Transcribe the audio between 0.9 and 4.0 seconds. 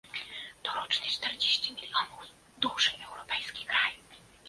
czterdzieści milionów, duży europejski kraj